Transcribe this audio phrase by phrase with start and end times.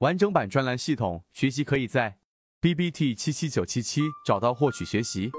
[0.00, 2.16] 完整版专栏系统学习可以在
[2.58, 5.30] B B T 七七九七七找到获取学习。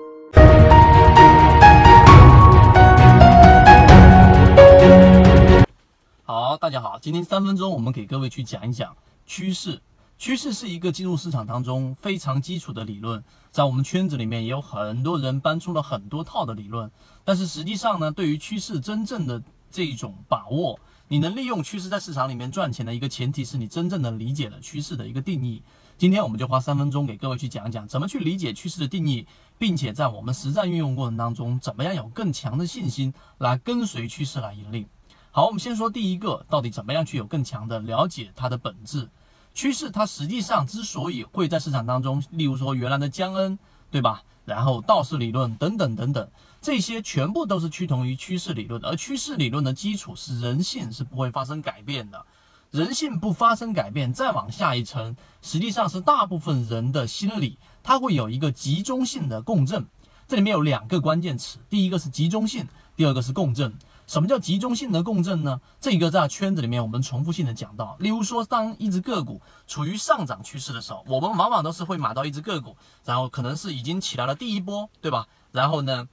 [6.22, 8.96] 好，大家好，今天三分钟我们给各位去讲一讲
[9.26, 9.82] 趋势。
[10.20, 16.92] 趋势是一个进入市场当中非常基础的理论，在我们圈子里面也有很多人搬出了很多套的理论，
[17.26, 19.42] 但是实际上呢，对于趋势真正的
[19.72, 20.80] 这种把握。
[21.12, 25.62] 你能利用趋势在市场里面赚钱的一个前提是你真正的理解了趋势的一个定义。
[25.98, 34.88] 今天我们就花三分钟给各位去讲讲怎么去理解趋势的定义，并且在我们实战运用过程当中，怎么样有更强的信心来跟随趋势来盈利。
[35.32, 39.10] 好，我们先说第一个，到底怎么样去有更强的了解它的本质？
[39.54, 43.60] 趋势它实际上之所以会在市场当中，例如说原来的江恩，
[43.92, 44.24] 对吧？
[44.52, 46.30] 然后道氏理论等等等等，
[46.62, 48.90] 这些全部都是趋同于趋势理论的。
[48.90, 52.26] 而趋势理论的基础是人性是不会发生改变的，
[52.70, 59.86] 人性不发生改变，再往下一层，实际上是大部分人的心理，它会有一个集中性的共振。
[60.28, 63.74] 这里面有两个关键词，第一个是集中性，第二个是共振。
[64.12, 65.62] 什么叫集中性的共振呢？
[65.80, 75.28] 这个在圈子里面我们重复性的讲到，例如说，当一只个股处于上涨趋势的时候，我们往往都是会买到一只个股，然后可能是已经起来了第一波，对吧？
[75.54, 76.10] 然后呢，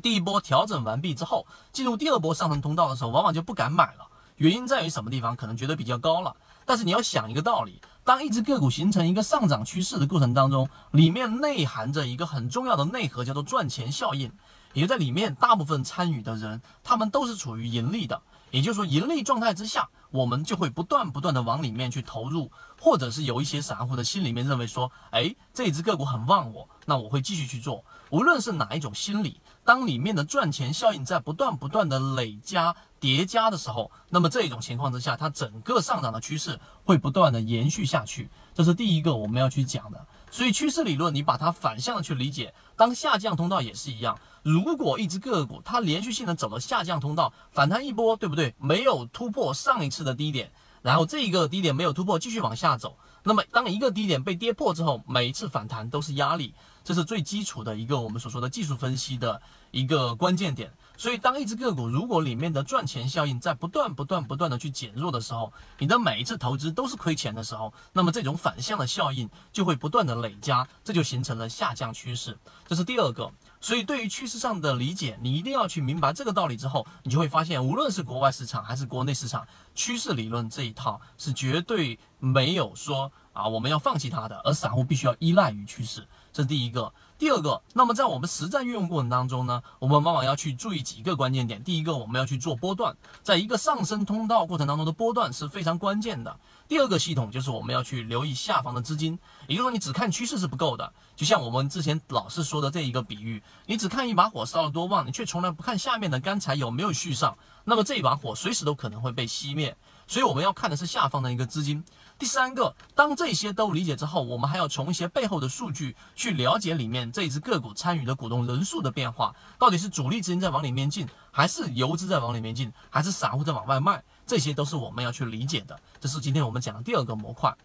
[0.00, 4.06] 第一波调整完毕之后，进入第二波上升通道的时候，往往就不敢买了。
[4.36, 5.34] 原因在于什么地方？
[5.34, 6.36] 可能觉得比较高了。
[6.64, 14.30] 但是你要想一个道理，当一只个股形成一个上涨趋势的过程当中，里面内含着一个很重要的内核，叫做赚钱效应。
[14.72, 18.22] 也在里面，大部分参与的人，他们都是处于盈利的。
[18.50, 27.82] 也就是说，盈利状态之下，我们就会不断不断的往里面去投入，或者是有一些散户的心里面认为说，哎，这只个股很旺我，那我会继续去做。
[28.10, 38.28] 无论是哪一种心理，当里面的赚钱效应在不断不断的累加叠加的时候，那么这种情况之下，它整个上涨的趋势会不断的延续下去。
[38.52, 40.06] 这是第一个我们要去讲的。
[40.30, 44.18] 所以趋势理论，你把它反向的去理解，当下降通道也是一样。
[44.42, 48.54] 如果一只个股它连续性的走了下降通道，反弹一波，对不对？
[48.58, 52.98] 没有突破上一次的低点，然后这一个低点没有突破，继续往下走。
[53.22, 56.54] 那么当一个低点被跌破之后，每一次反弹都是压力，
[56.84, 60.72] 这是最基础的一个我们所说的技术分析的一个关键点。
[60.96, 72.38] 所以，当一只个股如果里面的赚钱效应在不断、不断、不断的去减弱的时候，你的每一次投资都是亏钱的时候，那么这种反向的效应就会不断的累加，这就形成了下降趋势。
[72.68, 73.32] 这是第二个。
[73.60, 86.06] 所以，对于趋势上的理解，你一定要去明白这个道理之后，你就会发现，无论是国外市场还是国内市场，趋势理论这一套是绝对没有说啊我们要放弃它的，而散户必须要依赖于趋势。
[86.32, 86.92] 这是第一个。
[87.18, 91.62] 第二个，那么在我们实战运用过程当中呢，我们往往要去注意几个关键点。
[91.62, 96.36] 第一个，我们要去做波段，在一个上升通道过程当中的波段是非常关键的。
[96.66, 99.16] 第二个系统就是我们要去留意下方的资金，
[99.46, 100.92] 也就是说你只看趋势是不够的。
[101.14, 109.76] 就像我们之前老是说的这一个比喻，你只看一把火烧了多旺，你却从来不看下面的干柴有没有续上，那么这一把火随时都可能会被熄灭。
[110.12, 111.82] 所以我们要看的是下方的一个资金。
[112.18, 125.80] 第三个，当这些都理解之后，我们还要从一些背后的数据去了解里面这一只个股参与的股东人数的变化，到底是主力资金在往里面进，还是游资在往里面进，还是散户在往外卖，这些都是我们要去理解的。
[125.98, 127.56] 这是今天我们讲的第二个模块。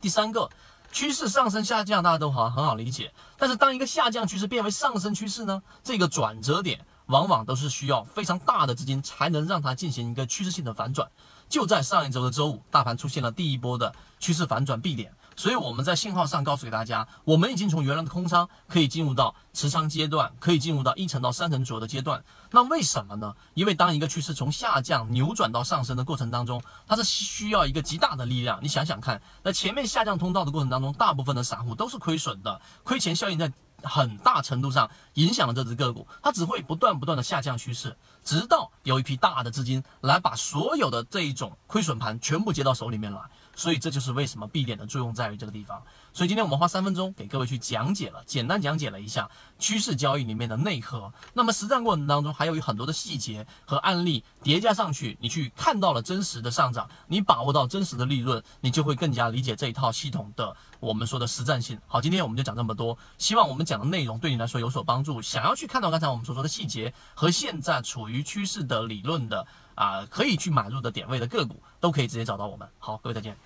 [0.00, 0.50] 第三个，
[0.90, 3.14] 趋势上升下降，大家都好很好理解。
[3.38, 5.62] 但是当一个下降趋势变为上升趋势呢？
[5.84, 11.08] 这个转折点往往都是需要非常大的资金才能让它进行一个趋势性的反转。
[11.48, 22.24] 就在上一周的周五，大盘出现了第一波的趋势反转 B 点，所以我们在信号上告诉给大家，我们已经从原来的空仓可以进入到持仓阶段，可以进入到一层到三层左右的阶段。
[22.50, 23.34] 那为什么呢？
[23.54, 28.58] 因为当一个趋势从下降扭转到上升的过程当中，它是需要一个极大的力量。
[28.62, 33.52] 你想想看，在前面下降通道的过程当中，大部分的散户都是亏损的，亏钱效应在。
[33.82, 43.20] 很大程度上影响了这只个股，它只会不断不断的下降趋势，直到有一批大的资金来把所有的这一种亏损盘全部接到手里面来。
[43.56, 45.82] 所以这就是为什么 B 点的作用在于这个地方。
[46.12, 49.28] 所以今天我们花三分钟给各位去讲解了，简单讲解了一下
[49.58, 51.12] 趋势交易里面的内核。
[51.34, 61.78] 那么实战过程当中还有很多的细节和案例叠加上去，你去看到了真实的上涨，你把握到真实的利润，你就会更加理解这一套系统的我们说的实战性。
[61.86, 65.20] 好，今天我们就讲这么多，希望我们讲的内容对你来说有所帮助。
[65.20, 72.66] 想要去看到刚才我们所说的细节和现在处于趋势的理论的啊，可以去买入的点位的个股，都可以直接找到我们。
[72.78, 73.36] 好，各位再见。